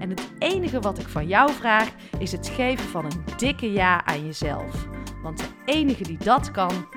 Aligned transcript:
En 0.00 0.10
het 0.10 0.30
enige 0.38 0.80
wat 0.80 0.98
ik 0.98 1.08
van 1.08 1.26
jou 1.26 1.52
vraag 1.52 1.90
is 2.18 2.32
het 2.32 2.48
geven 2.48 2.88
van 2.88 3.04
een 3.04 3.24
dikke 3.36 3.72
ja 3.72 4.04
aan 4.04 4.24
jezelf. 4.26 4.86
Want 5.22 5.38
de 5.38 5.48
enige 5.64 6.02
die 6.02 6.18
dat 6.18 6.50
kan, 6.50 6.88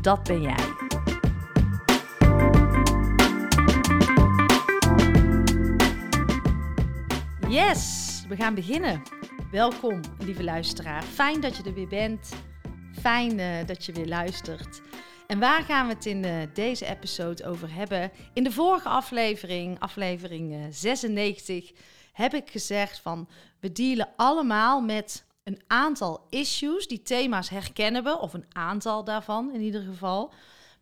dat 0.00 0.22
ben 0.22 0.42
jij. 0.42 0.64
Yes, 7.48 8.24
we 8.28 8.36
gaan 8.36 8.54
beginnen. 8.54 9.02
Welkom, 9.50 10.00
lieve 10.18 10.44
luisteraar. 10.44 11.02
Fijn 11.02 11.40
dat 11.40 11.56
je 11.56 11.62
er 11.62 11.74
weer 11.74 11.88
bent. 11.88 12.28
Fijn 13.00 13.38
uh, 13.38 13.66
dat 13.66 13.84
je 13.84 13.92
weer 13.92 14.08
luistert. 14.08 14.80
En 15.26 15.38
waar 15.38 15.62
gaan 15.62 15.86
we 15.86 15.94
het 15.94 16.06
in 16.06 16.24
uh, 16.24 16.32
deze 16.54 16.86
episode 16.86 17.44
over 17.44 17.74
hebben? 17.74 18.10
In 18.32 18.44
de 18.44 18.50
vorige 18.50 18.88
aflevering, 18.88 19.78
aflevering 19.78 20.52
uh, 20.52 20.58
96, 20.70 21.72
heb 22.18 22.34
ik 22.34 22.50
gezegd 22.50 22.98
van 22.98 23.28
we 23.60 23.72
dealen 23.72 24.08
allemaal 24.16 24.80
met 24.80 25.26
een 25.44 25.62
aantal 25.66 26.26
issues. 26.28 26.86
Die 26.86 27.02
thema's 27.02 27.48
herkennen 27.48 28.04
we, 28.04 28.18
of 28.18 28.32
een 28.32 28.46
aantal 28.52 29.04
daarvan 29.04 29.52
in 29.52 29.60
ieder 29.60 29.82
geval. 29.82 30.32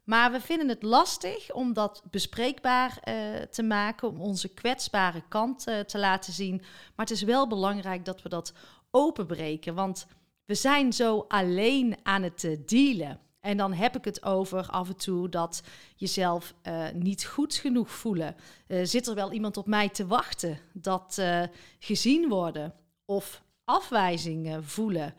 Maar 0.04 0.32
we 0.32 0.40
vinden 0.40 0.68
het 0.68 0.82
lastig 0.82 1.52
om 1.52 1.72
dat 1.72 2.02
bespreekbaar 2.10 2.98
uh, 3.04 3.14
te 3.40 3.62
maken, 3.62 4.08
om 4.08 4.20
onze 4.20 4.54
kwetsbare 4.54 5.22
kant 5.28 5.68
uh, 5.68 5.80
te 5.80 5.98
laten 5.98 6.32
zien. 6.32 6.56
Maar 6.94 7.06
het 7.06 7.10
is 7.10 7.22
wel 7.22 7.48
belangrijk 7.48 8.04
dat 8.04 8.22
we 8.22 8.28
dat 8.28 8.52
openbreken, 8.90 9.74
want 9.74 10.06
we 10.44 10.54
zijn 10.54 10.92
zo 10.92 11.24
alleen 11.28 11.96
aan 12.02 12.22
het 12.22 12.42
uh, 12.42 12.56
dealen. 12.66 13.20
En 13.46 13.56
dan 13.56 13.72
heb 13.72 13.96
ik 13.96 14.04
het 14.04 14.24
over 14.24 14.66
af 14.66 14.88
en 14.88 14.96
toe 14.96 15.28
dat 15.28 15.62
jezelf 15.96 16.54
uh, 16.62 16.84
niet 16.94 17.24
goed 17.24 17.54
genoeg 17.54 17.90
voelen. 17.90 18.36
Uh, 18.68 18.80
zit 18.82 19.06
er 19.06 19.14
wel 19.14 19.32
iemand 19.32 19.56
op 19.56 19.66
mij 19.66 19.88
te 19.88 20.06
wachten? 20.06 20.58
Dat 20.72 21.16
uh, 21.20 21.42
gezien 21.78 22.28
worden 22.28 22.74
of 23.04 23.42
afwijzing 23.64 24.58
voelen. 24.60 25.14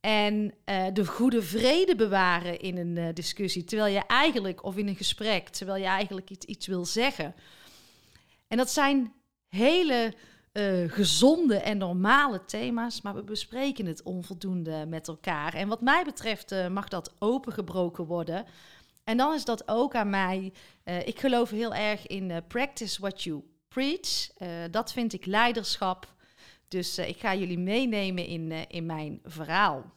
En 0.00 0.54
de 0.92 1.06
goede 1.06 1.42
vrede 1.42 1.96
bewaren 1.96 2.60
in 2.60 2.76
een 2.76 3.14
discussie, 3.14 3.64
terwijl 3.64 3.94
je 3.94 4.06
eigenlijk, 4.06 4.64
of 4.64 4.76
in 4.76 4.88
een 4.88 4.96
gesprek, 4.96 5.48
terwijl 5.48 5.82
je 5.82 5.88
eigenlijk 5.88 6.30
iets, 6.30 6.46
iets 6.46 6.66
wil 6.66 6.84
zeggen. 6.84 7.34
En 8.48 8.56
dat 8.56 8.70
zijn 8.70 9.12
hele 9.48 10.14
uh, 10.56 10.90
gezonde 10.90 11.56
en 11.56 11.78
normale 11.78 12.44
thema's, 12.44 13.00
maar 13.00 13.14
we 13.14 13.22
bespreken 13.22 13.86
het 13.86 14.02
onvoldoende 14.02 14.86
met 14.88 15.08
elkaar. 15.08 15.54
En 15.54 15.68
wat 15.68 15.80
mij 15.80 16.04
betreft 16.04 16.52
uh, 16.52 16.68
mag 16.68 16.88
dat 16.88 17.14
opengebroken 17.18 18.04
worden. 18.04 18.44
En 19.04 19.16
dan 19.16 19.34
is 19.34 19.44
dat 19.44 19.68
ook 19.68 19.94
aan 19.94 20.10
mij. 20.10 20.52
Uh, 20.84 21.06
ik 21.06 21.20
geloof 21.20 21.50
heel 21.50 21.74
erg 21.74 22.06
in 22.06 22.42
practice 22.48 23.00
what 23.00 23.22
you 23.22 23.42
preach. 23.68 24.28
dat 24.70 24.92
vind 24.92 25.12
ik 25.12 25.26
leiderschap. 25.26 26.14
Dus 26.68 26.98
ik 26.98 27.18
ga 27.18 27.34
jullie 27.34 27.58
meenemen 27.58 28.26
in, 28.26 28.52
in 28.68 28.86
mijn 28.86 29.20
verhaal. 29.24 29.92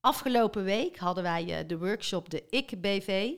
Afgelopen 0.00 0.64
week 0.64 0.98
hadden 0.98 1.22
wij 1.22 1.66
de 1.66 1.78
workshop 1.78 2.30
de 2.30 2.44
Ik 2.50 2.80
BV 2.80 3.32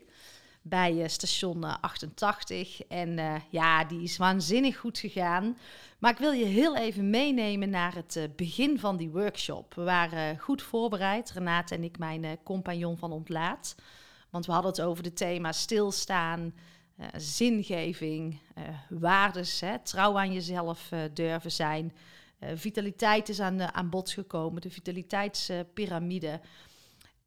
bij 0.70 1.08
station 1.08 1.81
88. 1.81 2.82
En 2.82 3.19
uh, 3.19 3.34
ja, 3.50 3.84
die 3.84 4.03
is 4.03 4.16
waanzinnig 4.16 4.78
goed 4.78 4.98
gegaan. 4.98 5.56
Maar 5.98 6.10
ik 6.10 6.19
wil 6.19 6.32
je 6.32 6.44
heel 6.44 6.76
even 6.76 7.10
meenemen 7.10 7.70
naar 7.70 7.94
het 7.94 8.16
uh, 8.16 8.25
begin 8.36 8.78
van 8.78 8.97
die 8.97 9.10
workshop. 9.10 9.75
We 9.75 9.82
waren 9.82 10.38
goed 10.38 10.62
voorbereid, 10.62 11.30
Renate 11.30 11.75
en 11.75 11.84
ik, 11.84 11.98
mijn 11.98 12.25
uh, 12.25 12.30
compagnon 12.44 12.98
van 12.98 13.12
Ontlaat. 13.12 13.75
Want 14.30 14.47
we 14.47 14.53
hadden 14.53 14.70
het 14.70 14.80
over 14.80 15.03
de 15.03 15.12
thema 15.12 15.53
stilstaan, 15.53 16.54
zingeving, 17.16 18.41
waardes, 18.88 19.60
hè, 19.60 19.78
trouw 19.78 20.19
aan 20.19 20.32
jezelf 20.32 20.91
durven 21.12 21.53
zijn. 21.53 21.92
vitaliteit 22.54 23.28
is 23.28 23.41
aan, 23.41 23.75
aan 23.75 23.91
bod 23.91 24.10
gekomen, 24.10 24.62
de 24.62 24.70
vitaliteitspyramide. 24.70 26.41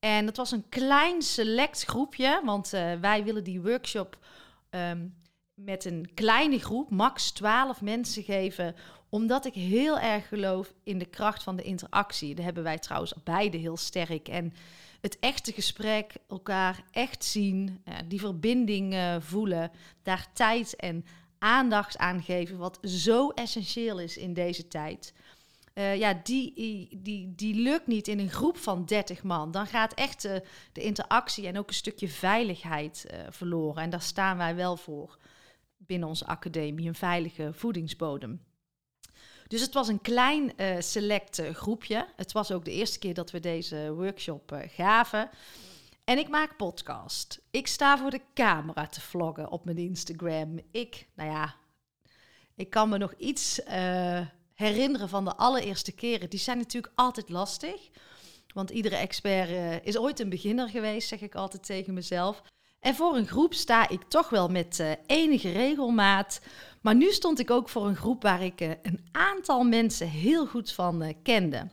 En 0.03 0.25
dat 0.25 0.37
was 0.37 0.51
een 0.51 0.69
klein 0.69 1.21
select 1.21 1.83
groepje, 1.83 2.41
want 2.43 2.73
uh, 2.73 2.93
wij 2.99 3.23
willen 3.23 3.43
die 3.43 3.61
workshop 3.61 4.17
um, 4.69 5.15
met 5.53 5.85
een 5.85 6.09
kleine 6.13 6.59
groep, 6.59 6.89
max 6.89 7.31
12 7.31 7.81
mensen 7.81 8.23
geven, 8.23 8.75
omdat 9.09 9.45
ik 9.45 9.53
heel 9.53 9.99
erg 9.99 10.27
geloof 10.27 10.73
in 10.83 10.97
de 10.97 11.05
kracht 11.05 11.43
van 11.43 11.55
de 11.55 11.63
interactie. 11.63 12.35
Daar 12.35 12.45
hebben 12.45 12.63
wij 12.63 12.77
trouwens 12.77 13.13
beide 13.23 13.57
heel 13.57 13.77
sterk. 13.77 14.27
En 14.27 14.53
het 15.01 15.19
echte 15.19 15.51
gesprek, 15.51 16.13
elkaar 16.27 16.83
echt 16.91 17.23
zien, 17.23 17.81
uh, 17.87 17.95
die 18.07 18.19
verbinding 18.19 18.93
uh, 18.93 19.15
voelen, 19.19 19.71
daar 20.01 20.27
tijd 20.33 20.75
en 20.75 21.05
aandacht 21.39 21.97
aan 21.97 22.23
geven, 22.23 22.57
wat 22.57 22.79
zo 22.81 23.29
essentieel 23.29 23.99
is 23.99 24.17
in 24.17 24.33
deze 24.33 24.67
tijd. 24.67 25.13
Uh, 25.73 25.95
ja, 25.95 26.19
die, 26.23 26.53
die, 27.01 27.35
die 27.35 27.55
lukt 27.55 27.87
niet 27.87 28.07
in 28.07 28.19
een 28.19 28.29
groep 28.29 28.57
van 28.57 28.85
30 28.85 29.23
man. 29.23 29.51
Dan 29.51 29.67
gaat 29.67 29.93
echt 29.93 30.21
de 30.71 30.81
interactie 30.81 31.47
en 31.47 31.57
ook 31.57 31.67
een 31.67 31.73
stukje 31.73 32.07
veiligheid 32.07 33.05
uh, 33.11 33.19
verloren. 33.29 33.83
En 33.83 33.89
daar 33.89 34.01
staan 34.01 34.37
wij 34.37 34.55
wel 34.55 34.77
voor 34.77 35.17
binnen 35.77 36.07
onze 36.07 36.25
academie, 36.25 36.87
een 36.87 36.95
veilige 36.95 37.51
voedingsbodem. 37.53 38.43
Dus 39.47 39.61
het 39.61 39.73
was 39.73 39.87
een 39.87 40.01
klein 40.01 40.53
select 40.79 41.41
groepje. 41.53 42.07
Het 42.15 42.31
was 42.31 42.51
ook 42.51 42.65
de 42.65 42.71
eerste 42.71 42.99
keer 42.99 43.13
dat 43.13 43.31
we 43.31 43.39
deze 43.39 43.93
workshop 43.93 44.63
gaven. 44.67 45.29
En 46.03 46.17
ik 46.17 46.29
maak 46.29 46.57
podcast. 46.57 47.41
Ik 47.51 47.67
sta 47.67 47.97
voor 47.97 48.09
de 48.09 48.21
camera 48.33 48.87
te 48.87 49.01
vloggen 49.01 49.51
op 49.51 49.65
mijn 49.65 49.77
Instagram. 49.77 50.59
Ik, 50.71 51.07
nou 51.13 51.29
ja, 51.29 51.55
ik 52.55 52.69
kan 52.69 52.89
me 52.89 52.97
nog 52.97 53.13
iets 53.17 53.61
herinneren 54.53 55.09
van 55.09 55.25
de 55.25 55.35
allereerste 55.35 55.91
keren, 55.91 56.29
die 56.29 56.39
zijn 56.39 56.57
natuurlijk 56.57 56.93
altijd 56.95 57.29
lastig. 57.29 57.89
Want 58.53 58.69
iedere 58.69 58.95
expert 58.95 59.49
uh, 59.49 59.85
is 59.85 59.97
ooit 59.97 60.19
een 60.19 60.29
beginner 60.29 60.69
geweest, 60.69 61.07
zeg 61.07 61.21
ik 61.21 61.35
altijd 61.35 61.65
tegen 61.65 61.93
mezelf. 61.93 62.41
En 62.79 62.95
voor 62.95 63.15
een 63.15 63.27
groep 63.27 63.53
sta 63.53 63.89
ik 63.89 64.03
toch 64.03 64.29
wel 64.29 64.47
met 64.47 64.79
uh, 64.79 64.91
enige 65.05 65.51
regelmaat. 65.51 66.41
Maar 66.81 66.95
nu 66.95 67.11
stond 67.11 67.39
ik 67.39 67.51
ook 67.51 67.69
voor 67.69 67.87
een 67.87 67.95
groep 67.95 68.23
waar 68.23 68.43
ik 68.43 68.61
uh, 68.61 68.69
een 68.81 69.05
aantal 69.11 69.63
mensen 69.63 70.09
heel 70.09 70.45
goed 70.45 70.71
van 70.71 71.15
kende. 71.23 71.67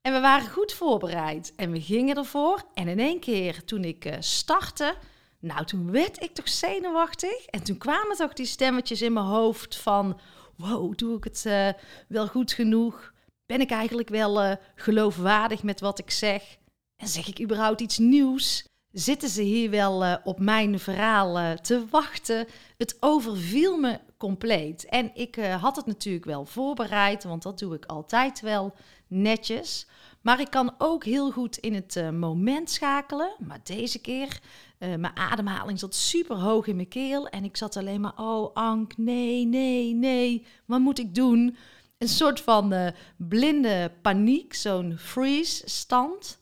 En 0.00 0.12
we 0.12 0.20
waren 0.20 0.50
goed 0.50 0.72
voorbereid 0.72 1.52
en 1.56 1.70
we 1.70 1.80
gingen 1.80 2.16
ervoor. 2.16 2.62
En 2.74 2.88
in 2.88 2.98
één 2.98 3.20
keer 3.20 3.64
toen 3.64 3.84
ik 3.84 4.16
startte, 4.18 4.94
nou 5.38 5.64
toen 5.64 5.90
werd 5.90 6.22
ik 6.22 6.34
toch 6.34 6.48
zenuwachtig. 6.48 7.44
En 7.46 7.62
toen 7.62 7.78
kwamen 7.78 8.16
toch 8.16 8.32
die 8.32 8.46
stemmetjes 8.46 9.02
in 9.02 9.12
mijn 9.12 9.26
hoofd 9.26 9.76
van 9.76 10.20
wow, 10.56 10.96
doe 10.96 11.16
ik 11.16 11.24
het 11.24 11.44
uh, 11.46 11.68
wel 12.08 12.26
goed 12.26 12.52
genoeg? 12.52 13.12
Ben 13.46 13.60
ik 13.60 13.70
eigenlijk 13.70 14.08
wel 14.08 14.44
uh, 14.44 14.52
geloofwaardig 14.74 15.62
met 15.62 15.80
wat 15.80 15.98
ik 15.98 16.10
zeg? 16.10 16.56
En 16.96 17.08
zeg 17.08 17.28
ik 17.28 17.40
überhaupt 17.40 17.80
iets 17.80 17.98
nieuws? 17.98 18.68
Zitten 18.90 19.28
ze 19.28 19.42
hier 19.42 19.70
wel 19.70 20.04
uh, 20.04 20.16
op 20.24 20.38
mijn 20.38 20.78
verhaal 20.78 21.56
te 21.60 21.84
wachten? 21.90 22.46
Het 22.76 22.96
overviel 23.00 23.78
me 23.78 24.00
compleet. 24.16 24.84
En 24.84 25.10
ik 25.14 25.36
had 25.36 25.76
het 25.76 25.86
natuurlijk 25.86 26.24
wel 26.24 26.44
voorbereid, 26.44 27.24
want 27.24 27.42
dat 27.42 27.58
doe 27.58 27.74
ik 27.74 27.86
altijd 27.86 28.40
wel 28.40 28.74
netjes. 29.06 29.86
Maar 30.20 30.40
ik 30.40 30.50
kan 30.50 30.74
ook 30.78 31.04
heel 31.04 31.30
goed 31.30 31.56
in 31.56 31.74
het 31.74 32.12
moment 32.12 32.70
schakelen. 32.70 33.36
Maar 33.38 33.60
deze 33.62 34.00
keer, 34.00 34.40
uh, 34.84 34.94
mijn 34.94 35.16
ademhaling 35.16 35.78
zat 35.78 35.94
super 35.94 36.36
hoog 36.36 36.66
in 36.66 36.76
mijn 36.76 36.88
keel. 36.88 37.28
En 37.28 37.44
ik 37.44 37.56
zat 37.56 37.76
alleen 37.76 38.00
maar, 38.00 38.12
oh 38.16 38.54
Ank, 38.54 38.96
nee, 38.96 39.46
nee, 39.46 39.94
nee. 39.94 40.46
Wat 40.66 40.80
moet 40.80 40.98
ik 40.98 41.14
doen? 41.14 41.56
Een 41.98 42.08
soort 42.08 42.40
van 42.40 42.72
uh, 42.72 42.88
blinde 43.16 43.92
paniek, 44.02 44.54
zo'n 44.54 44.96
freeze-stand. 44.98 46.38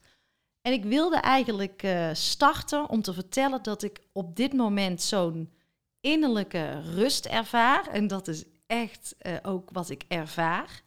En 0.60 0.72
ik 0.72 0.84
wilde 0.84 1.16
eigenlijk 1.16 1.82
uh, 1.82 2.08
starten 2.12 2.88
om 2.88 3.02
te 3.02 3.12
vertellen 3.12 3.62
dat 3.62 3.82
ik 3.82 4.00
op 4.12 4.36
dit 4.36 4.52
moment 4.52 5.02
zo'n 5.02 5.52
innerlijke 6.00 6.80
rust 6.80 7.26
ervaar. 7.26 7.88
En 7.88 8.06
dat 8.06 8.28
is 8.28 8.44
echt 8.66 9.16
ook 9.42 9.70
wat 9.72 9.90
ik 9.90 10.04
ervaar. 10.08 10.82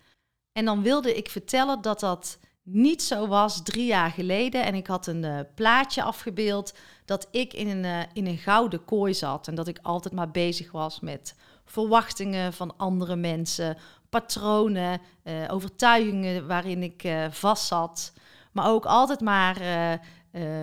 En 0.51 0.65
dan 0.65 0.81
wilde 0.81 1.15
ik 1.15 1.29
vertellen 1.29 1.81
dat 1.81 1.99
dat 1.99 2.39
niet 2.67 3.03
zo 3.03 3.27
was 3.27 3.63
drie 3.63 3.85
jaar 3.85 4.11
geleden. 4.11 4.65
En 4.65 4.75
ik 4.75 4.87
had 4.87 5.07
een 5.07 5.23
uh, 5.23 5.39
plaatje 5.55 6.03
afgebeeld 6.03 6.73
dat 7.05 7.27
ik 7.31 7.53
in 7.53 7.67
een, 7.67 7.83
uh, 7.83 7.99
in 8.13 8.27
een 8.27 8.37
gouden 8.37 8.85
kooi 8.85 9.13
zat. 9.13 9.47
En 9.47 9.55
dat 9.55 9.67
ik 9.67 9.79
altijd 9.81 10.13
maar 10.13 10.31
bezig 10.31 10.71
was 10.71 10.99
met 10.99 11.35
verwachtingen 11.65 12.53
van 12.53 12.77
andere 12.77 13.15
mensen, 13.15 13.77
patronen, 14.09 15.01
uh, 15.23 15.33
overtuigingen 15.47 16.47
waarin 16.47 16.83
ik 16.83 17.07
vast 17.29 17.67
zat. 17.67 18.13
Maar 18.51 18.69
ook 18.69 18.85
altijd 18.85 19.21
maar 19.21 19.59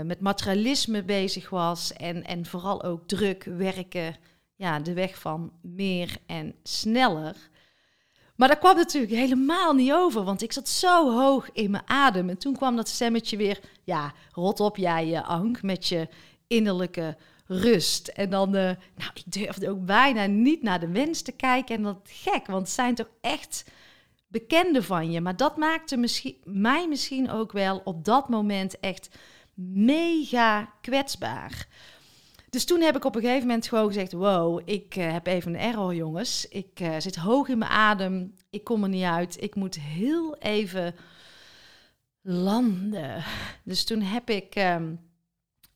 met 0.05 0.21
materialisme 0.21 1.03
bezig 1.03 1.51
was. 1.51 1.93
En, 1.93 2.25
en 2.25 2.47
vooral 2.47 2.83
ook 2.83 3.07
druk 3.07 3.45
werken. 3.45 4.17
Ja, 4.57 4.81
de 4.81 4.93
weg 4.93 5.19
van 5.19 5.53
meer 5.61 6.17
en 6.27 6.55
sneller. 6.63 7.51
Maar 8.37 8.49
dat 8.49 8.59
kwam 8.59 8.77
natuurlijk 8.77 9.13
helemaal 9.13 9.73
niet 9.73 9.93
over, 9.93 10.25
want 10.25 10.43
ik 10.43 10.53
zat 10.53 10.69
zo 10.69 11.19
hoog 11.19 11.53
in 11.53 11.71
mijn 11.71 11.83
adem. 11.87 12.29
En 12.29 12.39
toen 12.39 12.57
kwam 12.57 12.77
dat 12.77 12.89
stemmetje 12.89 13.37
weer, 13.37 13.61
ja, 13.85 14.13
rot 14.33 14.61
op 14.61 14.77
jij, 14.77 15.07
je 15.07 15.23
Ank, 15.23 15.63
met 15.63 15.89
je 15.89 16.09
innerlijke 16.47 17.17
rust. 17.47 18.09
En 18.09 18.31
dan, 18.31 18.49
uh, 18.49 18.63
nou, 18.97 19.11
ik 19.15 19.23
durfde 19.33 19.71
ook 19.71 19.85
bijna 19.85 20.27
niet 20.27 20.63
naar 20.63 20.81
de 20.81 20.89
wens 20.89 21.23
te 21.23 21.33
kijken. 21.33 21.77
En 21.77 21.83
dat 21.83 22.01
gek, 22.05 22.47
want 22.47 22.63
het 22.63 22.75
zijn 22.75 22.95
toch 22.95 23.11
echt 23.21 23.65
bekenden 24.29 24.85
van 24.85 25.11
je. 25.11 25.21
Maar 25.21 25.37
dat 25.37 25.57
maakte 25.57 25.97
misschien, 25.97 26.37
mij 26.45 26.89
misschien 26.89 27.31
ook 27.31 27.53
wel 27.53 27.81
op 27.85 28.05
dat 28.05 28.29
moment 28.29 28.81
echt 28.81 29.09
mega 29.55 30.73
kwetsbaar. 30.81 31.67
Dus 32.53 32.65
toen 32.65 32.81
heb 32.81 32.97
ik 32.97 33.05
op 33.05 33.15
een 33.15 33.21
gegeven 33.21 33.47
moment 33.47 33.69
gewoon 33.69 33.87
gezegd: 33.87 34.13
Wow, 34.13 34.61
ik 34.65 34.97
uh, 34.97 35.13
heb 35.13 35.27
even 35.27 35.55
een 35.55 35.61
error, 35.61 35.95
jongens. 35.95 36.49
Ik 36.49 36.81
uh, 36.81 36.95
zit 36.99 37.17
hoog 37.17 37.49
in 37.49 37.59
mijn 37.59 37.71
adem. 37.71 38.35
Ik 38.51 38.65
kom 38.65 38.83
er 38.83 38.89
niet 38.89 39.05
uit. 39.05 39.43
Ik 39.43 39.55
moet 39.55 39.75
heel 39.81 40.37
even 40.37 40.95
landen. 42.23 43.25
Dus 43.65 43.85
toen 43.85 44.01
heb 44.01 44.31
ik 44.31 44.57
um, 44.57 45.01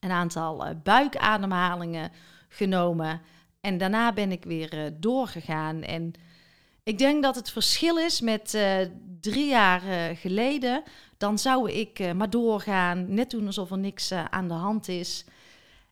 een 0.01 0.11
aantal 0.11 0.67
uh, 0.67 0.73
buikademhalingen 0.83 2.13
genomen. 2.49 3.21
En 3.61 3.79
daarna 3.79 4.13
ben 4.13 4.33
ik 4.33 4.45
weer 4.45 4.93
doorgegaan. 5.01 5.83
En 5.83 6.13
ik 6.83 6.99
denk 6.99 7.23
dat 7.23 7.35
het 7.35 7.51
verschil 7.51 7.99
is 7.99 8.21
met 8.21 8.59
drie 9.21 9.49
jaar 9.49 9.81
geleden. 10.17 10.83
Dan 11.17 11.39
zou 11.39 11.71
ik 11.71 12.15
maar 12.15 12.31
doorgaan, 12.31 13.15
net 13.15 13.31
doen 13.31 13.47
alsof 13.47 13.71
er 13.71 13.79
niks 13.79 14.13
aan 14.13 14.49
de 14.49 14.55
hand 14.55 14.89
is. 14.89 15.25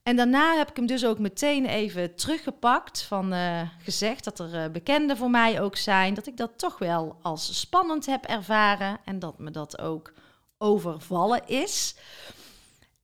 En 0.05 0.17
daarna 0.17 0.57
heb 0.57 0.71
ik 0.71 0.77
hem 0.77 0.87
dus 0.87 1.07
ook 1.07 1.19
meteen 1.19 1.67
even 1.67 2.15
teruggepakt. 2.15 3.03
Van 3.03 3.33
uh, 3.35 3.61
gezegd 3.79 4.25
dat 4.25 4.39
er 4.39 4.55
uh, 4.55 4.71
bekenden 4.73 5.17
voor 5.17 5.31
mij 5.31 5.61
ook 5.61 5.77
zijn. 5.77 6.15
Dat 6.15 6.27
ik 6.27 6.37
dat 6.37 6.59
toch 6.59 6.79
wel 6.79 7.17
als 7.23 7.61
spannend 7.61 8.07
heb 8.07 8.25
ervaren. 8.25 8.99
En 9.05 9.19
dat 9.19 9.39
me 9.39 9.51
dat 9.51 9.81
ook 9.81 10.13
overvallen 10.59 11.47
is. 11.47 11.97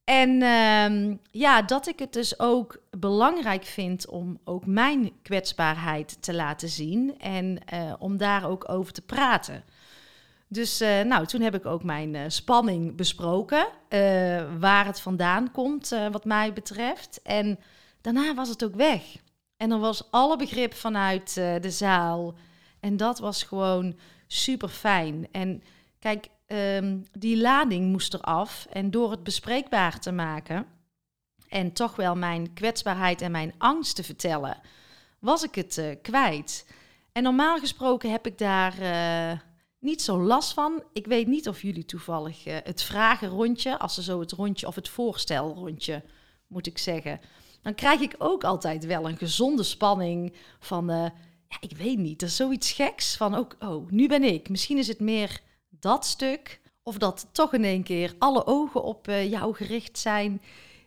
En 0.05 0.31
uh, 0.31 1.17
ja, 1.31 1.63
dat 1.63 1.87
ik 1.87 1.99
het 1.99 2.13
dus 2.13 2.39
ook 2.39 2.83
belangrijk 2.91 3.65
vind 3.65 4.09
om 4.09 4.39
ook 4.45 4.67
mijn 4.67 5.13
kwetsbaarheid 5.23 6.23
te 6.23 6.35
laten 6.35 6.69
zien. 6.69 7.19
En 7.19 7.59
uh, 7.75 7.93
om 7.99 8.17
daar 8.17 8.49
ook 8.49 8.69
over 8.69 8.93
te 8.93 9.03
praten. 9.03 9.65
Dus 10.53 10.83
uh, 10.83 11.01
nou, 11.01 11.27
toen 11.27 11.41
heb 11.41 11.55
ik 11.55 11.67
ook 11.67 11.83
mijn 11.83 12.15
uh, 12.15 12.23
spanning 12.27 12.97
besproken, 12.97 13.67
uh, 13.89 14.59
waar 14.59 14.87
het 14.87 15.01
vandaan 15.01 15.51
komt, 15.51 15.89
wat 16.11 16.25
mij 16.25 16.53
betreft. 16.53 17.23
En 17.23 17.59
daarna 18.01 18.35
was 18.35 18.49
het 18.49 18.65
ook 18.65 18.75
weg. 18.75 19.03
En 19.57 19.71
er 19.71 19.79
was 19.79 20.11
alle 20.11 20.37
begrip 20.37 20.75
vanuit 20.75 21.35
de 21.35 21.71
zaal. 21.71 22.35
En 22.81 22.97
dat 22.97 23.19
was 23.19 23.43
gewoon 23.43 23.99
super 24.27 24.69
fijn. 24.69 25.29
En 25.33 25.63
kijk, 25.99 26.29
um, 26.47 27.05
die 27.13 27.41
lading 27.41 27.91
moest 27.91 28.15
eraf. 28.15 28.67
En 28.71 28.91
door 28.91 29.11
het 29.11 29.23
bespreekbaar 29.23 30.01
te 30.01 30.13
maken 30.13 30.67
en 31.49 31.73
toch 31.73 31.97
wel 31.97 32.17
mijn 32.17 32.53
kwetsbaarheid 32.53 33.21
en 33.21 33.31
mijn 33.31 33.55
angst 33.59 33.97
te 33.97 34.03
vertellen, 34.03 34.61
was 35.19 35.43
ik 35.43 35.55
het 35.55 35.99
kwijt. 36.03 36.67
En 37.13 37.23
normaal 37.23 37.59
gesproken 37.59 38.11
heb 38.11 38.27
ik 38.27 38.39
daar 38.39 38.75
niet 39.81 40.03
zo 40.03 40.21
last 40.21 40.53
van. 40.53 40.83
Ik 40.93 41.07
weet 41.07 41.27
niet 41.27 41.49
of 41.49 41.63
jullie 41.63 41.85
toevallig 41.85 42.47
uh, 42.47 42.57
het 42.65 42.83
vragenrondje, 42.83 43.79
als 43.79 43.95
ze 43.95 44.03
zo 44.03 44.21
het 44.21 44.33
rondje 44.33 44.67
of 44.67 44.75
het 44.75 44.89
voorstelrondje, 44.89 46.03
moet 46.47 46.67
ik 46.67 46.79
zeggen. 46.79 47.21
Dan 47.63 47.75
krijg 47.75 48.01
ik 48.01 48.15
ook 48.19 48.45
altijd 48.45 48.87
wel 48.87 49.09
een 49.09 49.17
gezonde 49.17 49.63
spanning 49.63 50.33
van, 50.59 50.91
uh, 50.91 50.97
ja, 51.49 51.57
ik 51.61 51.77
weet 51.77 51.99
niet, 51.99 52.21
dat 52.21 52.29
is 52.29 52.37
zoiets 52.37 52.73
geks 52.73 53.17
van, 53.17 53.35
ook, 53.35 53.57
oh, 53.59 53.91
nu 53.91 54.09
ben 54.09 54.23
ik. 54.23 54.49
Misschien 54.49 54.79
is 54.79 54.89
het 54.89 55.01
meer 55.01 55.41
dat 55.69 56.07
stuk, 56.07 56.61
of 56.83 56.99
dat 56.99 57.29
toch 57.33 57.55
in 57.55 57.65
één 57.65 57.83
keer 57.83 58.15
alle 58.19 58.47
ogen 58.47 58.83
op 58.83 59.09
uh, 59.09 59.31
jou 59.31 59.55
gericht 59.55 59.99
zijn. 59.99 60.43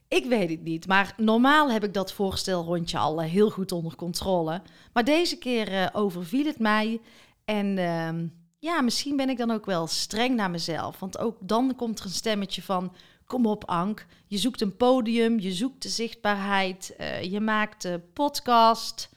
Ik 0.08 0.26
weet 0.26 0.50
het 0.50 0.64
niet, 0.64 0.88
maar 0.88 1.14
normaal 1.18 1.72
heb 1.72 1.84
ik 1.84 1.94
dat 1.94 2.14
voorstelrondje 2.14 2.98
al 2.98 3.22
heel 3.22 3.50
goed 3.50 3.72
onder 3.72 3.96
controle. 3.96 4.62
Maar 4.94 5.04
deze 5.04 5.38
keer 5.38 5.90
overviel 5.94 6.46
het 6.46 6.60
mij 6.60 7.02
en 7.46 7.78
ehm, 7.78 8.26
ja, 8.64 8.82
misschien 8.82 9.16
ben 9.16 9.30
ik 9.30 9.38
dan 9.38 9.52
ook 9.52 9.66
wel 9.66 9.88
streng 9.88 10.36
naar 10.36 10.50
mezelf. 10.50 11.00
Want 11.00 11.18
ook 11.18 11.38
dan 11.40 11.76
komt 11.76 12.00
er 12.00 12.06
een 12.06 12.12
stemmetje 12.12 12.62
van: 12.62 12.96
kom 13.26 13.46
op, 13.46 13.66
Ank. 13.66 14.06
Je 14.28 14.38
zoekt 14.38 14.62
een 14.62 14.78
podium, 14.78 15.40
je 15.40 15.52
zoekt 15.52 15.82
de 15.82 15.90
zichtbaarheid, 15.90 16.96
uh, 17.00 17.24
je 17.24 17.40
maakt 17.40 17.82
de 17.82 18.02
podcast. 18.14 19.10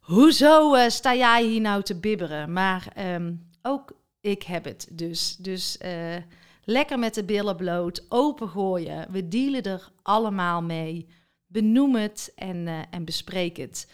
Hoezo 0.00 0.74
uh, 0.74 0.88
sta 0.88 1.14
jij 1.14 1.44
hier 1.44 1.60
nou 1.60 1.82
te 1.82 1.96
bibberen? 1.96 2.52
Maar 2.52 2.92
um, 3.14 3.48
ook 3.62 3.92
ik 4.20 4.42
heb 4.42 4.64
het 4.64 4.88
dus. 4.90 5.36
Dus 5.36 5.78
uh, 5.84 6.16
lekker 6.64 6.98
met 6.98 7.14
de 7.14 7.24
billen 7.24 7.56
bloot, 7.56 8.04
opengooien. 8.08 9.06
We 9.10 9.28
dealen 9.28 9.62
er 9.62 9.90
allemaal 10.02 10.62
mee. 10.62 11.08
Benoem 11.46 11.94
het 11.94 12.32
en, 12.34 12.86
en 12.90 13.04
bespreek 13.04 13.56
het. 13.56 13.88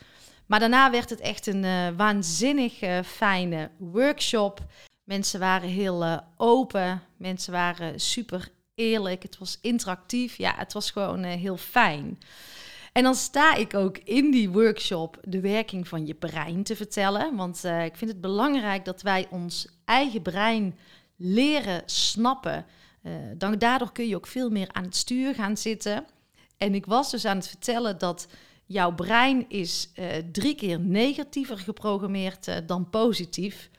Maar 0.46 0.60
daarna 0.60 0.90
werd 0.90 1.10
het 1.10 1.20
echt 1.20 1.46
een 1.46 1.64
uh, 1.64 1.88
waanzinnig 1.96 2.82
uh, 2.82 3.02
fijne 3.02 3.70
workshop. 3.76 4.60
Mensen 5.04 5.40
waren 5.40 5.68
heel 5.68 6.04
uh, 6.04 6.18
open, 6.36 7.02
mensen 7.16 7.52
waren 7.52 8.00
super 8.00 8.48
eerlijk, 8.74 9.22
het 9.22 9.38
was 9.38 9.58
interactief. 9.60 10.36
Ja, 10.36 10.54
het 10.56 10.72
was 10.72 10.90
gewoon 10.90 11.24
heel 11.24 11.56
fijn. 11.56 12.18
En 12.92 13.02
dan 13.02 13.14
sta 13.14 13.54
ik 13.54 13.74
ook 13.74 13.98
in 13.98 14.30
die 14.30 14.50
workshop 14.50 15.18
de 15.24 15.40
werking 15.40 15.88
van 15.88 16.06
je 16.06 16.14
brein 16.14 16.62
te 16.62 16.76
vertellen. 16.76 17.36
Want 17.36 17.64
ik 17.64 17.96
vind 17.96 18.10
het 18.10 18.20
belangrijk 18.20 18.84
dat 18.84 19.02
wij 19.02 19.26
ons 19.30 19.68
eigen 19.84 20.22
brein 20.22 20.78
leren 21.16 21.82
snappen. 21.86 22.66
dan, 23.36 23.58
daardoor 23.58 23.92
kun 23.92 24.08
je 24.08 24.16
ook 24.16 24.26
veel 24.26 24.50
meer 24.50 24.68
aan 24.72 24.84
het 24.84 24.96
stuur 24.96 25.34
gaan 25.34 25.56
zitten. 25.56 26.06
En 26.56 26.74
ik 26.74 26.86
was 26.86 27.10
dus 27.10 27.24
aan 27.24 27.36
het 27.36 27.48
vertellen 27.48 27.98
dat 27.98 28.26
Jouw 28.68 28.94
brein 28.94 29.48
is 29.48 29.90
uh, 29.98 30.06
drie 30.32 30.54
keer 30.54 30.80
negatiever 30.80 31.58
geprogrammeerd 31.58 32.48
uh, 32.48 32.56
dan 32.66 32.90
positief. 32.90 33.70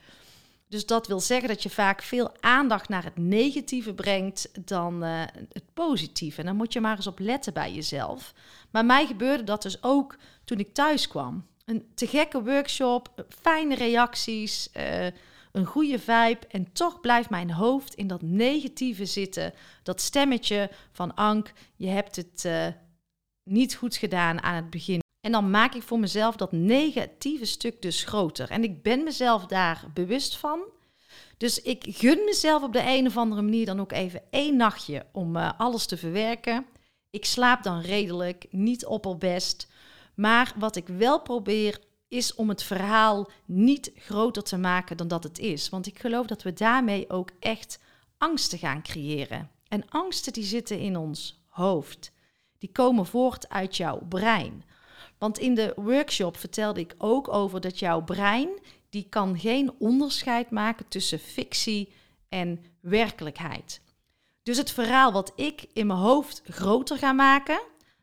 Dus 0.69 0.85
dat 0.85 1.07
wil 1.07 1.19
zeggen 1.19 1.47
dat 1.47 1.63
je 1.63 1.69
vaak 1.69 2.01
veel 2.01 2.31
aandacht 2.39 2.89
naar 2.89 3.03
het 3.03 3.17
negatieve 3.17 3.93
brengt 3.93 4.67
dan 4.67 5.03
uh, 5.03 5.21
het 5.51 5.73
positieve. 5.73 6.39
En 6.39 6.45
dan 6.45 6.55
moet 6.55 6.73
je 6.73 6.81
maar 6.81 6.95
eens 6.95 7.07
op 7.07 7.19
letten 7.19 7.53
bij 7.53 7.73
jezelf. 7.73 8.33
Maar 8.71 8.85
mij 8.85 9.05
gebeurde 9.05 9.43
dat 9.43 9.61
dus 9.61 9.83
ook 9.83 10.17
toen 10.43 10.59
ik 10.59 10.73
thuis 10.73 11.07
kwam. 11.07 11.45
Een 11.65 11.85
te 11.93 12.07
gekke 12.07 12.43
workshop, 12.43 13.25
fijne 13.41 13.75
reacties, 13.75 14.69
een 15.51 15.65
goede 15.65 15.99
vibe. 15.99 16.39
En 16.49 16.71
toch 16.73 16.99
blijft 16.99 17.29
mijn 17.29 17.51
hoofd 17.51 17.93
in 17.93 18.07
dat 18.07 18.21
negatieve 18.21 19.05
zitten. 19.05 19.53
Dat 19.83 20.01
stemmetje 20.01 20.69
van 20.91 21.15
Ank, 21.15 21.53
je 21.75 21.87
hebt 21.87 22.15
het 22.15 22.45
niet 23.47 23.75
goed 23.75 23.95
gedaan 23.95 24.41
aan 24.41 24.55
het 24.55 24.69
begin. 24.69 24.99
En 25.21 25.31
dan 25.31 25.49
maak 25.49 25.73
ik 25.73 25.83
voor 25.83 25.99
mezelf 25.99 26.35
dat 26.35 26.51
negatieve 26.51 27.45
stuk 27.45 27.81
dus 27.81 28.03
groter. 28.03 28.49
En 28.49 28.63
ik 28.63 28.83
ben 28.83 29.03
mezelf 29.03 29.45
daar 29.45 29.85
bewust 29.93 30.37
van. 30.37 30.59
Dus 31.37 31.61
ik 31.61 31.83
gun 31.87 32.23
mezelf 32.25 32.63
op 32.63 32.73
de 32.73 32.83
een 32.85 33.07
of 33.07 33.17
andere 33.17 33.41
manier 33.41 33.65
dan 33.65 33.79
ook 33.79 33.91
even 33.91 34.21
één 34.29 34.57
nachtje 34.57 35.05
om 35.11 35.35
uh, 35.35 35.51
alles 35.57 35.85
te 35.85 35.97
verwerken. 35.97 36.65
Ik 37.09 37.25
slaap 37.25 37.63
dan 37.63 37.81
redelijk, 37.81 38.45
niet 38.49 38.85
opperbest. 38.85 39.67
Maar 40.15 40.53
wat 40.57 40.75
ik 40.75 40.87
wel 40.87 41.21
probeer 41.21 41.79
is 42.07 42.35
om 42.35 42.49
het 42.49 42.63
verhaal 42.63 43.29
niet 43.45 43.91
groter 43.95 44.43
te 44.43 44.57
maken 44.57 44.97
dan 44.97 45.07
dat 45.07 45.23
het 45.23 45.39
is. 45.39 45.69
Want 45.69 45.87
ik 45.87 45.99
geloof 45.99 46.25
dat 46.25 46.43
we 46.43 46.53
daarmee 46.53 47.09
ook 47.09 47.31
echt 47.39 47.79
angsten 48.17 48.59
gaan 48.59 48.81
creëren. 48.81 49.49
En 49.67 49.89
angsten 49.89 50.33
die 50.33 50.43
zitten 50.43 50.79
in 50.79 50.97
ons 50.97 51.43
hoofd 51.47 52.11
die 52.57 52.71
komen 52.71 53.05
voort 53.05 53.49
uit 53.49 53.77
jouw 53.77 54.01
brein. 54.09 54.63
Want 55.17 55.37
in 55.37 55.55
de 55.55 55.73
workshop 55.75 56.37
vertelde 56.37 56.79
ik 56.79 56.95
ook 56.97 57.33
over 57.33 57.61
dat 57.61 57.79
jouw 57.79 58.03
brein, 58.03 58.49
die 58.89 59.07
kan 59.09 59.39
geen 59.39 59.71
onderscheid 59.79 60.49
maken 60.49 60.87
tussen 60.87 61.19
fictie 61.19 61.93
en 62.29 62.65
werkelijkheid. 62.79 63.81
Dus 64.43 64.57
het 64.57 64.71
verhaal 64.71 65.11
wat 65.11 65.31
ik 65.35 65.65
in 65.73 65.87
mijn 65.87 65.99
hoofd 65.99 66.41
groter 66.45 66.97
ga 66.97 67.11
maken, 67.11 67.59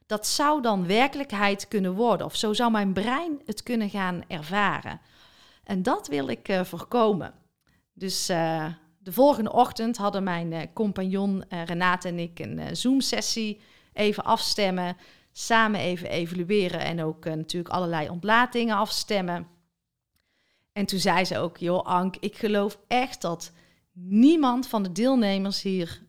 dat 0.07 0.27
zou 0.27 0.63
dan 0.63 0.87
werkelijkheid 0.87 1.69
kunnen 1.69 1.95
worden. 1.95 2.27
Of 2.27 2.37
zo 2.37 2.53
zou 2.53 2.71
mijn 2.71 2.93
brein 2.93 3.41
het 3.45 3.63
kunnen 3.63 3.91
gaan 3.91 4.23
ervaren. 4.29 5.01
En 5.65 5.83
dat 5.83 6.09
wil 6.09 6.29
ik 6.29 6.49
uh, 6.49 6.65
voorkomen. 6.65 7.35
Dus 7.93 8.31
uh, 8.31 8.67
de 8.99 9.13
volgende 9.13 9.53
ochtend 9.53 9.97
hadden 9.97 10.23
mijn 10.23 10.53
uh, 10.53 10.61
compagnon 10.75 11.45
Renate 11.49 12.09
en 12.09 12.19
ik 12.19 12.39
een 12.39 12.77
Zoom-sessie. 12.77 13.61
Even 13.95 14.25
afstemmen, 14.25 14.97
samen 15.33 15.81
even 15.81 16.09
evalueren 16.09 16.81
en 16.81 17.03
ook 17.03 17.25
natuurlijk 17.25 17.75
allerlei 17.75 18.09
ontlatingen 18.09 18.77
afstemmen. 18.77 19.47
En 20.73 20.87
toen 20.87 20.99
zei 20.99 21.25
ze 21.25 21.39
ook, 21.39 21.57
joh 21.57 21.85
Ank, 21.85 22.17
ik 22.21 22.37
geloof 22.37 22.79
echt 22.89 23.21
dat 23.21 23.53
niemand 23.93 24.67
van 24.67 24.83
de 24.83 24.93
deelnemers 24.93 25.63
hier 25.63 26.03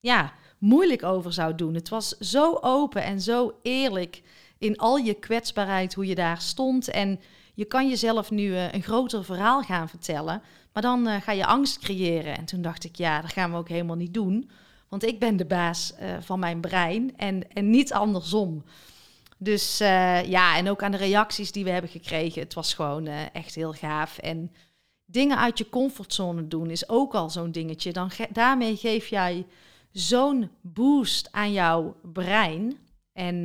ja, 0.00 0.32
moeilijk 0.58 1.02
over 1.02 1.32
zou 1.32 1.54
doen. 1.54 1.74
Het 1.74 1.88
was 1.88 2.08
zo 2.08 2.58
open 2.60 3.02
en 3.02 3.20
zo 3.20 3.58
eerlijk 3.62 4.22
in 4.58 4.76
al 4.76 4.96
je 4.96 5.14
kwetsbaarheid 5.14 5.94
hoe 5.94 6.06
je 6.06 6.14
daar 6.14 6.40
stond. 6.40 6.88
En 6.88 7.20
je 7.54 7.64
kan 7.64 7.88
jezelf 7.88 8.30
nu 8.30 8.42
uh, 8.42 8.72
een 8.72 8.82
groter 8.82 9.24
verhaal 9.24 9.62
gaan 9.62 9.88
vertellen, 9.88 10.42
maar 10.72 10.82
dan 10.82 11.20
ga 11.22 11.32
je 11.32 11.46
angst 11.46 11.78
creëren. 11.78 12.36
En 12.36 12.44
toen 12.44 12.62
dacht 12.62 12.84
ik, 12.84 12.96
ja, 12.96 13.20
dat 13.20 13.32
gaan 13.32 13.50
we 13.50 13.56
ook 13.56 13.68
helemaal 13.68 13.96
niet 13.96 14.14
doen. 14.14 14.50
Want 14.88 15.04
ik 15.04 15.18
ben 15.18 15.36
de 15.36 15.44
baas 15.44 15.92
uh, 16.00 16.16
van 16.20 16.38
mijn 16.38 16.60
brein 16.60 17.16
en, 17.16 17.52
en 17.52 17.70
niet 17.70 17.92
andersom. 17.92 18.64
Dus 19.38 19.78
ja, 19.78 20.56
en 20.56 20.68
ook 20.68 20.82
aan 20.82 20.90
de 20.90 20.96
reacties 20.96 21.52
die 21.52 21.64
we 21.64 21.70
hebben 21.70 21.90
gekregen. 21.90 22.42
Het 22.42 22.54
was 22.54 22.74
gewoon 22.74 23.06
echt 23.06 23.54
heel 23.54 23.72
gaaf. 23.72 24.18
En 24.18 24.52
dingen 25.04 25.38
uit 25.38 25.58
je 25.58 25.68
comfortzone 25.68 26.48
doen 26.48 26.70
is 26.70 26.88
ook 26.88 27.14
al 27.14 27.30
zo'n 27.30 27.52
dingetje. 27.52 27.92
Dan 27.92 28.10
daarmee 28.30 28.76
geef 28.76 29.06
jij 29.06 29.46
zo'n 29.92 30.50
boost 30.60 31.32
aan 31.32 31.52
jouw 31.52 31.96
brein. 32.02 32.78
En 33.12 33.44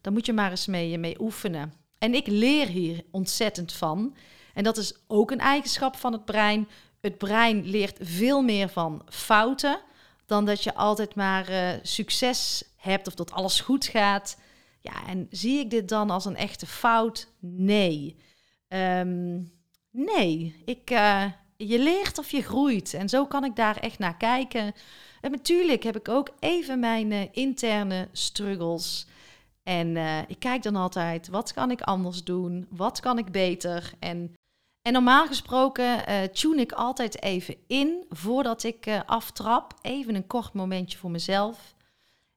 daar 0.00 0.12
moet 0.12 0.26
je 0.26 0.32
maar 0.32 0.50
eens 0.50 0.66
mee, 0.66 0.98
mee 0.98 1.20
oefenen. 1.20 1.72
En 1.98 2.14
ik 2.14 2.26
leer 2.26 2.66
hier 2.66 3.04
ontzettend 3.10 3.72
van. 3.72 4.14
En 4.54 4.64
dat 4.64 4.76
is 4.76 4.94
ook 5.06 5.30
een 5.30 5.40
eigenschap 5.40 5.96
van 5.96 6.12
het 6.12 6.24
brein. 6.24 6.68
Het 7.00 7.18
brein 7.18 7.64
leert 7.64 7.98
veel 8.00 8.42
meer 8.42 8.68
van 8.68 9.02
fouten 9.08 9.80
dan 10.30 10.44
dat 10.44 10.64
je 10.64 10.74
altijd 10.74 11.14
maar 11.14 11.50
uh, 11.50 11.70
succes 11.82 12.64
hebt 12.76 13.06
of 13.06 13.14
dat 13.14 13.32
alles 13.32 13.60
goed 13.60 13.86
gaat. 13.86 14.38
Ja, 14.80 15.06
en 15.06 15.26
zie 15.30 15.58
ik 15.58 15.70
dit 15.70 15.88
dan 15.88 16.10
als 16.10 16.24
een 16.24 16.36
echte 16.36 16.66
fout? 16.66 17.28
Nee. 17.40 18.16
Um, 18.68 19.52
nee, 19.90 20.62
ik, 20.64 20.90
uh, 20.90 21.24
je 21.56 21.78
leert 21.78 22.18
of 22.18 22.30
je 22.30 22.42
groeit. 22.42 22.94
En 22.94 23.08
zo 23.08 23.26
kan 23.26 23.44
ik 23.44 23.56
daar 23.56 23.76
echt 23.76 23.98
naar 23.98 24.16
kijken. 24.16 24.72
En 25.20 25.30
natuurlijk 25.30 25.82
heb 25.82 25.96
ik 25.96 26.08
ook 26.08 26.30
even 26.38 26.78
mijn 26.78 27.10
uh, 27.10 27.20
interne 27.32 28.08
struggles. 28.12 29.06
En 29.62 29.96
ik 30.26 30.38
kijk 30.38 30.62
dan 30.62 30.76
altijd, 30.76 31.28
wat 31.28 31.52
kan 31.52 31.70
ik 31.70 31.80
anders 31.80 32.24
doen? 32.24 32.66
Wat 32.70 33.00
kan 33.00 33.18
ik 33.18 33.32
beter? 33.32 33.92
En, 33.98 34.34
en 34.82 34.92
normaal 34.92 35.26
gesproken 35.26 36.10
uh, 36.10 36.22
tune 36.22 36.60
ik 36.60 36.72
altijd 36.72 37.22
even 37.22 37.56
in 37.66 38.04
voordat 38.08 38.62
ik 38.62 38.86
uh, 38.86 39.00
aftrap. 39.06 39.74
Even 39.82 40.14
een 40.14 40.26
kort 40.26 40.52
momentje 40.52 40.98
voor 40.98 41.10
mezelf. 41.10 41.74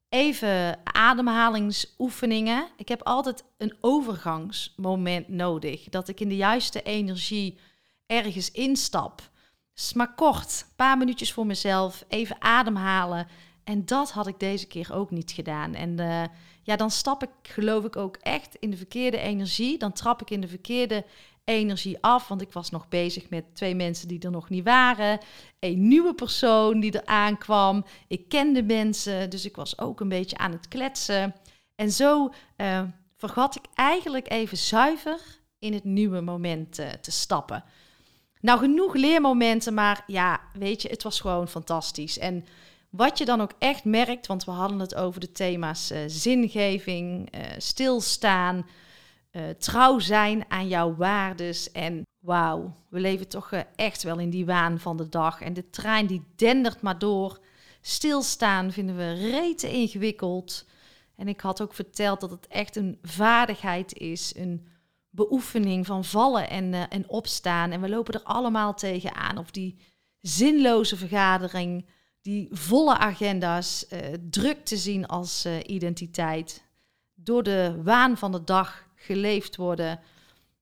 Even 0.09 0.79
ademhalingsoefeningen. 0.83 2.67
Ik 2.77 2.87
heb 2.87 3.03
altijd 3.03 3.43
een 3.57 3.73
overgangsmoment 3.81 5.27
nodig. 5.27 5.83
Dat 5.83 6.07
ik 6.07 6.19
in 6.19 6.29
de 6.29 6.35
juiste 6.35 6.81
energie 6.81 7.57
ergens 8.05 8.51
instap. 8.51 9.21
Dus 9.73 9.93
maar 9.93 10.15
kort, 10.15 10.65
een 10.67 10.75
paar 10.75 10.97
minuutjes 10.97 11.33
voor 11.33 11.45
mezelf, 11.45 12.05
even 12.07 12.41
ademhalen. 12.41 13.27
En 13.63 13.85
dat 13.85 14.11
had 14.11 14.27
ik 14.27 14.39
deze 14.39 14.67
keer 14.67 14.93
ook 14.93 15.11
niet 15.11 15.31
gedaan. 15.31 15.73
En 15.73 15.99
uh, 15.99 16.23
ja, 16.63 16.75
dan 16.75 16.91
stap 16.91 17.23
ik 17.23 17.29
geloof 17.41 17.83
ik 17.83 17.95
ook 17.95 18.17
echt 18.17 18.55
in 18.55 18.69
de 18.69 18.77
verkeerde 18.77 19.17
energie. 19.17 19.77
Dan 19.77 19.93
trap 19.93 20.21
ik 20.21 20.29
in 20.29 20.41
de 20.41 20.47
verkeerde 20.47 21.05
energie 21.45 21.97
af, 22.01 22.27
want 22.27 22.41
ik 22.41 22.51
was 22.51 22.69
nog 22.69 22.87
bezig 22.87 23.29
met 23.29 23.55
twee 23.55 23.75
mensen 23.75 24.07
die 24.07 24.19
er 24.19 24.31
nog 24.31 24.49
niet 24.49 24.63
waren. 24.63 25.19
Een 25.59 25.87
nieuwe 25.87 26.13
persoon 26.13 26.79
die 26.79 26.91
er 26.91 27.05
aankwam. 27.05 27.85
Ik 28.07 28.29
kende 28.29 28.63
mensen, 28.63 29.29
dus 29.29 29.45
ik 29.45 29.55
was 29.55 29.79
ook 29.79 29.99
een 29.99 30.09
beetje 30.09 30.37
aan 30.37 30.51
het 30.51 30.67
kletsen. 30.67 31.35
En 31.75 31.91
zo 31.91 32.33
uh, 32.57 32.81
vergat 33.17 33.55
ik 33.55 33.63
eigenlijk 33.73 34.31
even 34.31 34.57
zuiver 34.57 35.19
in 35.59 35.73
het 35.73 35.83
nieuwe 35.83 36.21
moment 36.21 36.79
uh, 36.79 36.89
te 36.89 37.11
stappen. 37.11 37.63
Nou, 38.41 38.59
genoeg 38.59 38.93
leermomenten, 38.93 39.73
maar 39.73 40.03
ja, 40.07 40.41
weet 40.53 40.81
je, 40.81 40.89
het 40.89 41.03
was 41.03 41.19
gewoon 41.19 41.47
fantastisch. 41.47 42.17
En 42.17 42.45
wat 42.89 43.17
je 43.17 43.25
dan 43.25 43.41
ook 43.41 43.53
echt 43.59 43.83
merkt, 43.83 44.27
want 44.27 44.43
we 44.43 44.51
hadden 44.51 44.79
het 44.79 44.95
over 44.95 45.19
de 45.19 45.31
thema's 45.31 45.91
uh, 45.91 45.97
zingeving, 46.07 47.33
stilstaan, 47.57 48.65
uh, 49.33 49.49
trouw 49.49 49.99
zijn 49.99 50.45
aan 50.47 50.67
jouw 50.67 50.95
waardes. 50.95 51.71
En 51.71 52.01
wauw, 52.19 52.75
we 52.89 52.99
leven 52.99 53.27
toch 53.27 53.51
echt 53.75 54.03
wel 54.03 54.19
in 54.19 54.29
die 54.29 54.45
waan 54.45 54.79
van 54.79 54.97
de 54.97 55.09
dag. 55.09 55.41
En 55.41 55.53
de 55.53 55.69
trein 55.69 56.05
die 56.05 56.23
dendert 56.35 56.81
maar 56.81 56.99
door. 56.99 57.39
Stilstaan 57.81 58.71
vinden 58.71 58.97
we 58.97 59.13
rete 59.13 59.71
ingewikkeld. 59.71 60.65
En 61.15 61.27
ik 61.27 61.41
had 61.41 61.61
ook 61.61 61.73
verteld 61.73 62.21
dat 62.21 62.29
het 62.29 62.47
echt 62.47 62.75
een 62.75 62.97
vaardigheid 63.01 63.93
is, 63.93 64.35
een 64.35 64.67
beoefening 65.09 65.85
van 65.85 66.05
vallen 66.05 66.49
en, 66.49 66.89
en 66.89 67.09
opstaan. 67.09 67.71
En 67.71 67.81
we 67.81 67.89
lopen 67.89 68.13
er 68.13 68.23
allemaal 68.23 68.73
tegenaan. 68.73 69.37
Of 69.37 69.51
die 69.51 69.77
zinloze 70.21 70.97
vergadering 70.97 71.85
die 72.21 72.47
volle 72.51 72.97
agenda's 72.97 73.85
druk 74.29 74.65
te 74.65 74.77
zien 74.77 75.05
als 75.05 75.47
identiteit. 75.65 76.63
Door 77.13 77.43
de 77.43 77.79
waan 77.83 78.17
van 78.17 78.31
de 78.31 78.43
dag 78.43 78.87
geleefd 79.03 79.55
worden. 79.55 79.89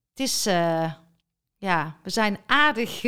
Het 0.10 0.20
is, 0.20 0.48
uh, 0.48 0.94
ja, 1.58 1.98
we 2.04 2.10
zijn 2.10 2.38
aardig 2.46 3.02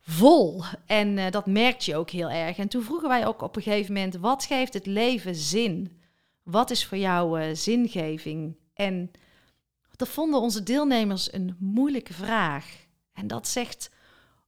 vol. 0.00 0.62
En 0.86 1.30
dat 1.30 1.46
merkt 1.46 1.84
je 1.84 1.96
ook 1.96 2.10
heel 2.10 2.30
erg. 2.30 2.58
En 2.58 2.68
toen 2.68 2.82
vroegen 2.82 3.08
wij 3.08 3.26
ook 3.26 3.42
op 3.42 3.56
een 3.56 3.62
gegeven 3.62 3.94
moment: 3.94 4.16
wat 4.16 4.44
geeft 4.44 4.74
het 4.74 4.86
leven 4.86 5.34
zin? 5.34 6.00
Wat 6.42 6.70
is 6.70 6.86
voor 6.86 6.98
jou 6.98 7.54
zingeving? 7.56 8.56
En 8.74 9.10
dat 9.96 10.08
vonden 10.08 10.40
onze 10.40 10.62
deelnemers 10.62 11.32
een 11.32 11.56
moeilijke 11.58 12.12
vraag. 12.12 12.86
En 13.12 13.26
dat 13.26 13.48
zegt 13.48 13.90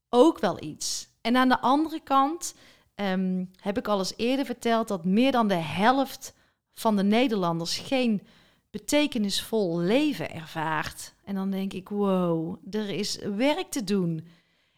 ook 0.09 0.39
wel 0.39 0.63
iets. 0.63 1.09
En 1.21 1.37
aan 1.37 1.49
de 1.49 1.61
andere 1.61 2.01
kant 2.01 2.55
um, 2.95 3.51
heb 3.61 3.79
ik 3.79 3.89
al 3.89 3.99
eens 3.99 4.15
eerder 4.17 4.45
verteld 4.45 4.89
dat 4.89 5.05
meer 5.05 5.33
dan 5.33 5.49
de 5.49 5.55
helft 5.55 6.35
van 6.75 6.97
de 6.97 7.03
Nederlanders 7.03 7.79
geen 7.79 8.27
betekenisvol 8.71 9.79
leven 9.79 10.31
ervaart. 10.31 11.15
En 11.25 11.35
dan 11.35 11.51
denk 11.51 11.73
ik, 11.73 11.89
wow, 11.89 12.57
er 12.71 12.89
is 12.89 13.19
werk 13.37 13.71
te 13.71 13.85
doen. 13.85 14.27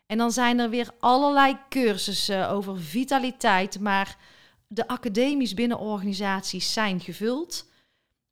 En 0.06 0.18
dan 0.18 0.32
zijn 0.32 0.58
er 0.58 0.70
weer 0.70 0.88
allerlei 0.98 1.56
cursussen 1.68 2.48
over 2.48 2.80
vitaliteit, 2.80 3.80
maar 3.80 4.16
de 4.66 4.88
academisch 4.88 5.54
binnen 5.54 5.78
organisaties 5.78 6.72
zijn 6.72 7.00
gevuld. 7.00 7.70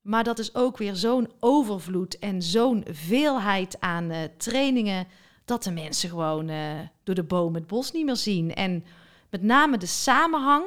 Maar 0.01 0.25
dat 0.25 0.39
is 0.39 0.55
ook 0.55 0.77
weer 0.79 0.95
zo'n 0.95 1.31
overvloed 1.41 2.19
en 2.19 2.43
zo'n 2.43 2.85
veelheid 2.91 3.81
aan 3.81 4.11
uh, 4.11 4.19
trainingen 4.37 5.07
dat 5.45 5.63
de 5.63 5.71
mensen 5.71 6.09
gewoon 6.09 6.49
uh, 6.49 6.79
door 7.03 7.15
de 7.15 7.23
boom 7.23 7.55
het 7.55 7.67
bos 7.67 7.93
niet 7.93 8.05
meer 8.05 8.17
zien. 8.17 8.55
En 8.55 8.85
met 9.31 9.43
name 9.43 9.79
de 9.79 9.87
samenhang 9.87 10.65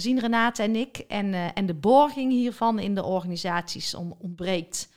zien 0.00 0.18
Renate 0.18 0.62
en 0.62 0.76
ik 0.76 0.98
en, 0.98 1.26
uh, 1.26 1.48
en 1.54 1.66
de 1.66 1.74
borging 1.74 2.32
hiervan 2.32 2.78
in 2.78 2.94
de 2.94 3.04
organisaties 3.04 3.94
ontbreekt. 3.94 4.88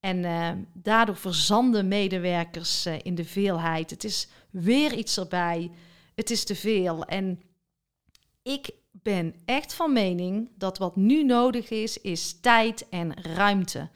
En 0.00 0.16
uh, 0.24 0.50
daardoor 0.72 1.16
verzanden 1.16 1.88
medewerkers 1.88 2.86
uh, 2.86 2.94
in 3.02 3.14
de 3.14 3.24
veelheid. 3.24 3.90
Het 3.90 4.04
is 4.04 4.28
weer 4.50 4.94
iets 4.94 5.18
erbij. 5.18 5.70
Het 6.14 6.30
is 6.30 6.44
te 6.44 6.54
veel. 6.54 7.04
En 7.04 7.42
ik 8.42 8.70
ben 8.90 9.34
echt 9.44 9.74
van 9.74 9.92
mening 9.92 10.50
dat 10.56 10.78
wat 10.78 10.96
nu 10.96 11.24
nodig 11.24 11.70
is, 11.70 12.00
is 12.00 12.40
tijd 12.40 12.88
en 12.88 13.22
ruimte. 13.22 13.88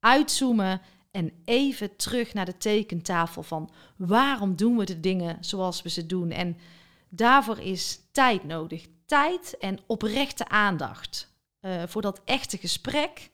Uitzoomen 0.00 0.80
en 1.10 1.32
even 1.44 1.96
terug 1.96 2.34
naar 2.34 2.44
de 2.44 2.56
tekentafel 2.56 3.42
van 3.42 3.70
waarom 3.96 4.56
doen 4.56 4.76
we 4.76 4.84
de 4.84 5.00
dingen 5.00 5.36
zoals 5.40 5.82
we 5.82 5.88
ze 5.88 6.06
doen. 6.06 6.30
En 6.30 6.56
Daarvoor 7.16 7.58
is 7.58 8.00
tijd 8.12 8.44
nodig. 8.44 8.86
Tijd 9.06 9.58
en 9.58 9.78
oprechte 9.86 10.48
aandacht. 10.48 11.32
Uh, 11.60 11.82
voor 11.86 12.02
dat 12.02 12.20
echte 12.24 12.58
gesprek. 12.58 13.30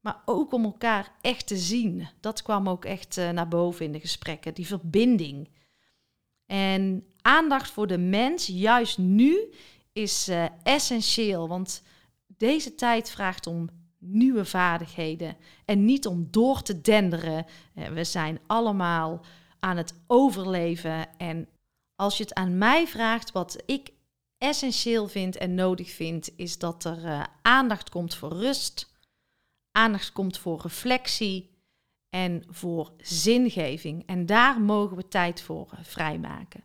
Maar 0.00 0.22
ook 0.24 0.52
om 0.52 0.64
elkaar 0.64 1.12
echt 1.20 1.46
te 1.46 1.56
zien. 1.56 2.08
Dat 2.20 2.42
kwam 2.42 2.68
ook 2.68 2.84
echt 2.84 3.16
uh, 3.16 3.30
naar 3.30 3.48
boven 3.48 3.84
in 3.84 3.92
de 3.92 4.00
gesprekken. 4.00 4.54
Die 4.54 4.66
verbinding. 4.66 5.48
En 6.46 7.06
aandacht 7.22 7.70
voor 7.70 7.86
de 7.86 7.98
mens, 7.98 8.46
juist 8.46 8.98
nu, 8.98 9.52
is 9.92 10.28
uh, 10.28 10.44
essentieel. 10.62 11.48
Want 11.48 11.82
deze 12.26 12.74
tijd 12.74 13.10
vraagt 13.10 13.46
om 13.46 13.68
nieuwe 13.98 14.44
vaardigheden. 14.44 15.36
En 15.64 15.84
niet 15.84 16.06
om 16.06 16.28
door 16.30 16.62
te 16.62 16.80
denderen. 16.80 17.46
we 17.74 18.04
zijn 18.04 18.40
allemaal 18.46 19.24
aan 19.60 19.76
het 19.76 19.94
overleven. 20.06 21.18
En 21.18 21.48
als 21.96 22.16
je 22.16 22.22
het 22.22 22.34
aan 22.34 22.58
mij 22.58 22.86
vraagt 22.86 23.32
wat 23.32 23.62
ik 23.66 23.92
essentieel 24.40 25.08
vind 25.08 25.36
en 25.36 25.54
nodig 25.54 25.90
vind, 25.90 26.30
is 26.36 26.58
dat 26.58 26.84
er 26.84 27.04
uh, 27.04 27.24
aandacht 27.42 27.90
komt 27.90 28.14
voor 28.14 28.32
rust, 28.32 28.92
aandacht 29.72 30.12
komt 30.12 30.38
voor 30.38 30.60
reflectie 30.62 31.50
en 32.08 32.44
voor 32.48 32.92
zingeving. 32.98 34.06
En 34.06 34.26
daar 34.26 34.60
mogen 34.60 34.96
we 34.96 35.08
tijd 35.08 35.42
voor 35.42 35.70
uh, 35.74 35.84
vrijmaken. 35.84 36.62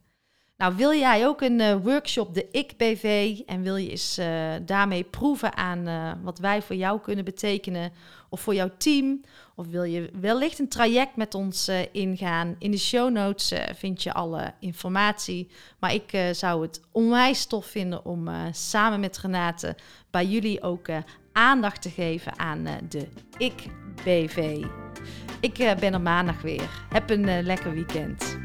Nou, 0.58 0.76
wil 0.76 0.94
jij 0.94 1.28
ook 1.28 1.42
een 1.42 1.60
uh, 1.60 1.76
workshop, 1.84 2.34
de 2.34 2.48
Ik-BV, 2.52 3.38
en 3.46 3.62
wil 3.62 3.76
je 3.76 3.90
eens 3.90 4.20
uh, 4.20 4.54
daarmee 4.66 5.04
proeven 5.04 5.56
aan 5.56 5.88
uh, 5.88 6.12
wat 6.24 6.40
wij 6.40 6.62
voor 6.62 6.76
jou 6.76 7.00
kunnen 7.02 7.26
betekenen 7.26 7.92
of 8.30 8.42
voor 8.42 8.56
jouw 8.56 8.72
team? 8.78 9.22
Of 9.56 9.68
wil 9.68 9.84
je 9.84 10.10
wellicht 10.20 10.60
een 10.60 10.68
traject 10.68 11.16
met 11.16 11.34
ons 11.34 11.72
ingaan? 11.92 12.56
In 12.60 12.72
de 12.72 12.78
show 12.78 13.12
notes 13.12 13.54
vind 13.76 14.04
je 14.04 14.14
alle 14.14 14.54
informatie. 14.60 15.50
Maar 15.80 15.94
ik 15.94 16.30
zou 16.32 16.62
het 16.62 16.82
onwijs 16.92 17.46
tof 17.46 17.66
vinden 17.66 18.06
om 18.06 18.30
samen 18.52 19.00
met 19.00 19.18
Renate 19.18 19.76
bij 20.10 20.26
jullie 20.26 20.62
ook 20.62 20.88
aandacht 21.32 21.82
te 21.82 21.90
geven 21.90 22.40
aan 22.40 22.64
de 22.90 23.08
Ik-BV. 23.38 24.64
Ik 25.40 25.76
ben 25.80 25.94
er 25.94 26.02
maandag 26.02 26.42
weer. 26.42 26.70
Heb 26.90 27.10
een 27.10 27.44
lekker 27.44 27.74
weekend. 27.74 28.45